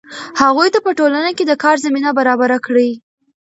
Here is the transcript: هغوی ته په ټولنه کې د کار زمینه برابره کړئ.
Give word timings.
هغوی 0.41 0.69
ته 0.73 0.79
په 0.85 0.91
ټولنه 0.99 1.29
کې 1.37 1.43
د 1.47 1.53
کار 1.63 1.75
زمینه 1.85 2.09
برابره 2.17 2.57
کړئ. 2.65 2.89